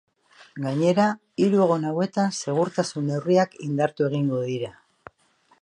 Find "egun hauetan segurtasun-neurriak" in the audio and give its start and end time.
1.67-3.57